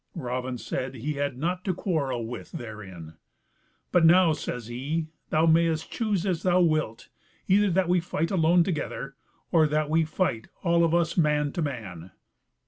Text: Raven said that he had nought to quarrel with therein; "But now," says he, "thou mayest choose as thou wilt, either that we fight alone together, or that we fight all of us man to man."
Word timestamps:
Raven 0.15 0.57
said 0.57 0.93
that 0.93 1.01
he 1.01 1.13
had 1.13 1.37
nought 1.37 1.63
to 1.63 1.75
quarrel 1.75 2.25
with 2.25 2.53
therein; 2.53 3.17
"But 3.91 4.03
now," 4.03 4.33
says 4.33 4.65
he, 4.65 5.09
"thou 5.29 5.45
mayest 5.45 5.91
choose 5.91 6.25
as 6.25 6.41
thou 6.41 6.59
wilt, 6.59 7.09
either 7.47 7.69
that 7.69 7.87
we 7.87 7.99
fight 7.99 8.31
alone 8.31 8.63
together, 8.63 9.15
or 9.51 9.67
that 9.67 9.91
we 9.91 10.03
fight 10.03 10.47
all 10.63 10.83
of 10.83 10.95
us 10.95 11.17
man 11.17 11.51
to 11.51 11.61
man." 11.61 12.09